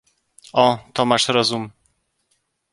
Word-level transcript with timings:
"O, 0.53 0.79
to 0.93 1.05
masz 1.05 1.27
rozum!" 1.29 1.71